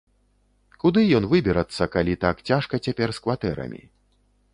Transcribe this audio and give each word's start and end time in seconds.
Куды 0.83 1.03
ён 1.17 1.27
выберацца, 1.33 1.87
калі 1.97 2.15
так 2.25 2.41
цяжка 2.49 2.75
цяпер 2.87 3.15
з 3.19 3.23
кватэрамі. 3.27 3.83